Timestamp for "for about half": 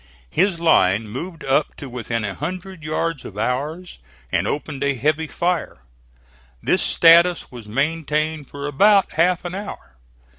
8.49-9.45